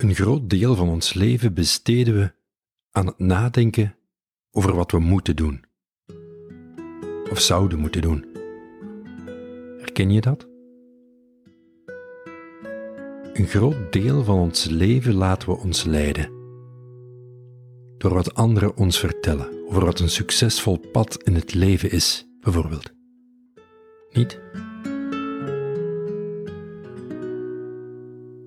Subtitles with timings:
[0.00, 2.32] Een groot deel van ons leven besteden we
[2.90, 3.96] aan het nadenken
[4.50, 5.64] over wat we moeten doen.
[7.30, 8.24] Of zouden moeten doen.
[9.78, 10.48] Herken je dat?
[13.32, 16.30] Een groot deel van ons leven laten we ons leiden.
[17.98, 22.92] Door wat anderen ons vertellen over wat een succesvol pad in het leven is, bijvoorbeeld.
[24.10, 24.40] Niet?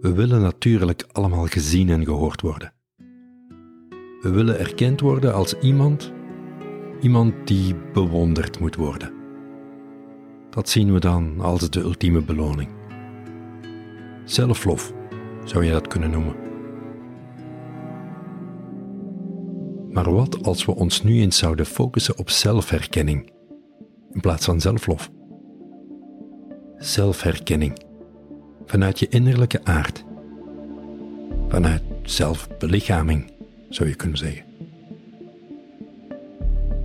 [0.00, 2.72] We willen natuurlijk allemaal gezien en gehoord worden.
[4.20, 6.12] We willen erkend worden als iemand,
[7.00, 9.12] iemand die bewonderd moet worden.
[10.50, 12.68] Dat zien we dan als de ultieme beloning.
[14.24, 14.92] Zelflof
[15.44, 16.36] zou je dat kunnen noemen.
[19.90, 23.32] Maar wat als we ons nu eens zouden focussen op zelfherkenning
[24.10, 25.10] in plaats van zelflof?
[26.76, 27.88] Zelfherkenning
[28.70, 30.04] vanuit je innerlijke aard,
[31.48, 33.32] vanuit zelfbelichaming
[33.68, 34.44] zou je kunnen zeggen.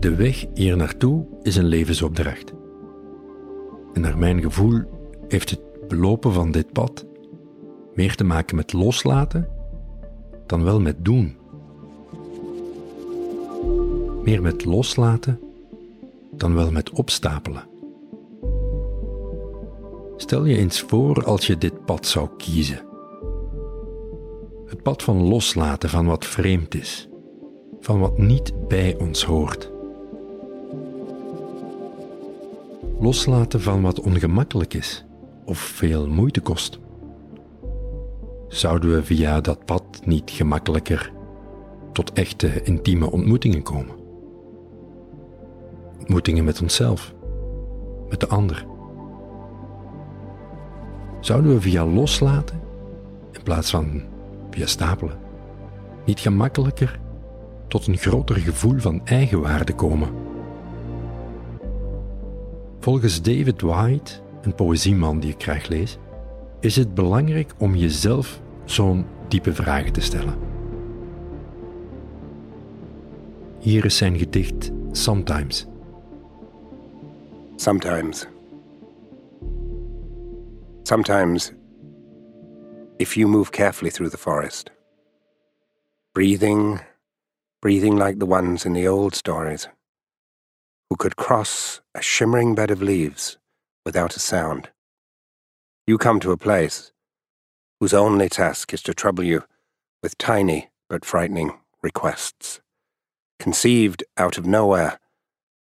[0.00, 2.52] De weg hier naartoe is een levensopdracht.
[3.94, 4.80] En naar mijn gevoel
[5.28, 7.06] heeft het belopen van dit pad
[7.94, 9.48] meer te maken met loslaten
[10.46, 11.36] dan wel met doen.
[14.24, 15.40] Meer met loslaten
[16.30, 17.70] dan wel met opstapelen.
[20.22, 22.80] Stel je eens voor als je dit pad zou kiezen.
[24.66, 27.08] Het pad van loslaten van wat vreemd is,
[27.80, 29.70] van wat niet bij ons hoort.
[33.00, 35.04] Loslaten van wat ongemakkelijk is
[35.44, 36.78] of veel moeite kost.
[38.48, 41.12] Zouden we via dat pad niet gemakkelijker
[41.92, 43.94] tot echte intieme ontmoetingen komen?
[45.98, 47.14] Ontmoetingen met onszelf,
[48.08, 48.70] met de ander.
[51.22, 52.60] Zouden we via loslaten,
[53.32, 54.02] in plaats van
[54.50, 55.18] via stapelen,
[56.04, 57.00] niet gemakkelijker
[57.68, 60.08] tot een groter gevoel van eigenwaarde komen?
[62.80, 65.98] Volgens David White, een poëzieman die ik graag lees,
[66.60, 70.34] is het belangrijk om jezelf zo'n diepe vragen te stellen.
[73.58, 75.66] Hier is zijn gedicht Sometimes.
[77.56, 78.31] Sometimes.
[80.84, 81.52] Sometimes,
[82.98, 84.70] if you move carefully through the forest,
[86.12, 86.80] breathing,
[87.60, 89.68] breathing like the ones in the old stories,
[90.90, 93.38] who could cross a shimmering bed of leaves
[93.86, 94.70] without a sound,
[95.86, 96.90] you come to a place
[97.78, 99.44] whose only task is to trouble you
[100.02, 102.60] with tiny but frightening requests,
[103.38, 104.98] conceived out of nowhere,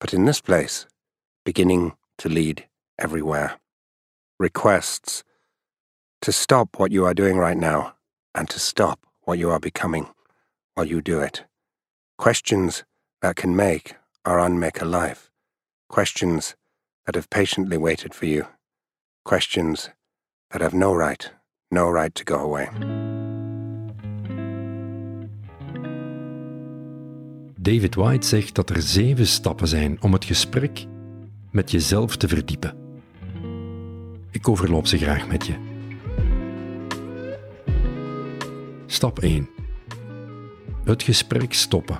[0.00, 0.86] but in this place,
[1.46, 2.68] beginning to lead
[2.98, 3.58] everywhere
[4.38, 5.24] requests
[6.20, 7.94] to stop what you are doing right now
[8.34, 10.06] and to stop what you are becoming
[10.74, 11.44] while you do it.
[12.16, 12.84] Questions
[13.20, 15.30] that can make or unmake a life.
[15.88, 16.54] Questions
[17.06, 18.46] that have patiently waited for you.
[19.24, 19.90] Questions
[20.50, 21.30] that have no right,
[21.70, 22.68] no right to go away.
[27.60, 30.86] David White zegt dat er zeven stappen zijn om het gesprek
[31.50, 32.87] met jezelf te verdiepen.
[34.38, 35.54] Ik overloop ze graag met je.
[38.86, 39.48] Stap 1.
[40.84, 41.98] Het gesprek stoppen.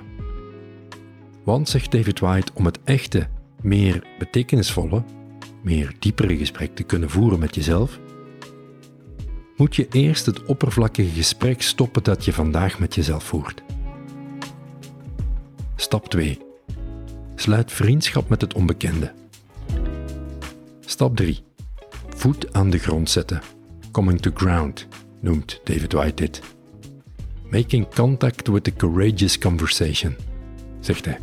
[1.43, 3.27] Want, zegt David White, om het echte,
[3.61, 5.03] meer betekenisvolle,
[5.61, 7.99] meer diepere gesprek te kunnen voeren met jezelf,
[9.55, 13.63] moet je eerst het oppervlakkige gesprek stoppen dat je vandaag met jezelf voert.
[15.75, 16.39] Stap 2.
[17.35, 19.13] Sluit vriendschap met het onbekende.
[20.79, 21.47] Stap 3
[22.19, 23.41] voet aan de grond zetten.
[23.91, 24.87] Coming to ground
[25.21, 26.41] noemt David White dit.
[27.49, 30.15] Making contact with a courageous conversation,
[30.79, 31.19] zegt hij.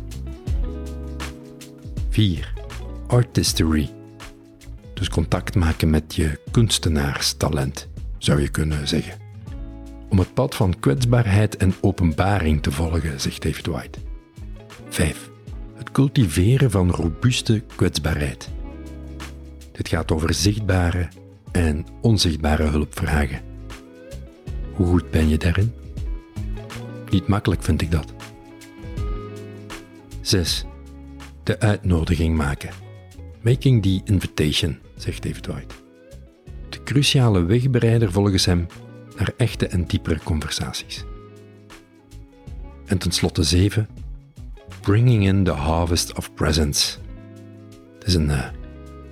[2.09, 2.53] 4.
[3.07, 3.89] Artistry.
[4.93, 7.87] Dus contact maken met je kunstenaarstalent,
[8.17, 9.19] zou je kunnen zeggen.
[10.09, 13.99] Om het pad van kwetsbaarheid en openbaring te volgen, zegt David White.
[14.89, 15.29] 5.
[15.75, 18.55] Het cultiveren van robuuste kwetsbaarheid.
[19.77, 21.07] Dit gaat over zichtbare
[21.51, 23.41] en onzichtbare hulpvragen.
[24.73, 25.73] Hoe goed ben je daarin?
[27.09, 28.13] Niet makkelijk vind ik dat.
[30.21, 30.65] 6.
[31.43, 32.69] De uitnodiging maken.
[33.41, 35.75] Making the invitation, zegt David White.
[36.69, 38.67] De cruciale wegbereider volgens hem
[39.17, 41.03] naar echte en diepere conversaties.
[42.85, 43.87] En tenslotte 7.
[44.81, 46.97] Bringing in the harvest of presence.
[47.99, 48.47] Het is een uh,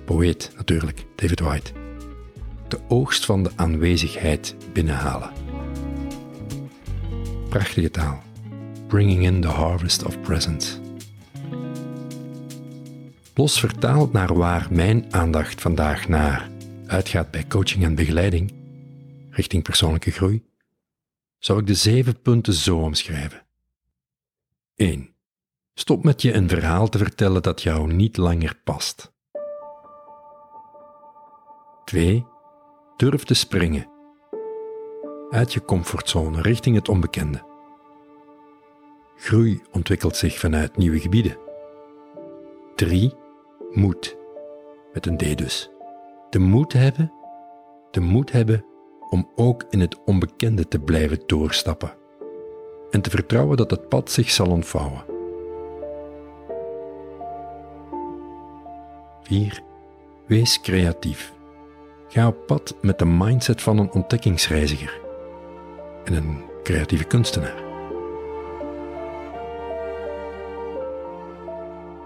[0.06, 1.72] Poëet natuurlijk, David White.
[2.68, 5.30] De oogst van de aanwezigheid binnenhalen.
[7.48, 8.22] Prachtige taal.
[8.86, 10.80] Bringing in the harvest of presence.
[13.34, 16.50] Los vertaald naar waar mijn aandacht vandaag naar
[16.86, 18.54] uitgaat bij coaching en begeleiding,
[19.30, 20.44] richting persoonlijke groei,
[21.38, 23.46] zou ik de zeven punten zo omschrijven.
[24.74, 25.14] 1.
[25.74, 29.14] Stop met je een verhaal te vertellen dat jou niet langer past.
[31.86, 32.26] 2.
[32.96, 33.88] Durf te springen.
[35.30, 37.42] Uit je comfortzone richting het onbekende.
[39.16, 41.38] Groei ontwikkelt zich vanuit nieuwe gebieden.
[42.74, 43.14] 3.
[43.72, 44.16] Moed.
[44.92, 45.70] Met een D dus.
[46.30, 47.12] De moed hebben,
[47.90, 48.64] de moed hebben
[49.10, 51.94] om ook in het onbekende te blijven doorstappen.
[52.90, 55.04] En te vertrouwen dat het pad zich zal ontvouwen.
[59.22, 59.62] 4.
[60.26, 61.34] Wees creatief.
[62.08, 65.00] Ga op pad met de mindset van een ontdekkingsreiziger
[66.04, 67.64] en een creatieve kunstenaar.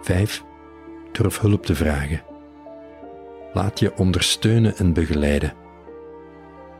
[0.02, 0.44] 5.
[1.12, 2.22] Durf hulp te vragen.
[3.52, 5.52] Laat je ondersteunen en begeleiden.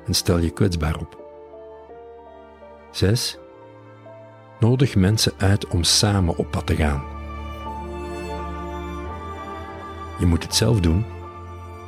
[0.07, 1.19] En stel je kwetsbaar op.
[2.91, 3.39] 6.
[4.61, 7.03] Nodig mensen uit om samen op pad te gaan.
[10.19, 11.05] Je moet het zelf doen,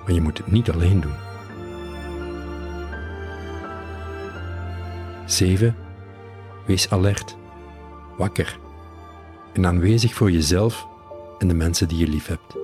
[0.04, 1.14] maar je moet het niet alleen doen.
[5.26, 5.76] 7.
[6.66, 7.36] Wees alert,
[8.16, 8.58] wakker
[9.52, 10.86] en aanwezig voor jezelf
[11.38, 12.61] en de mensen die je lief hebt.